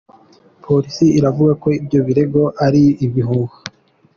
Polisi 0.63 1.05
iravuga 1.19 1.51
ko 1.61 1.67
ibyo 1.79 1.99
birego 2.07 2.43
ari 2.65 2.83
ibihuha. 3.05 3.57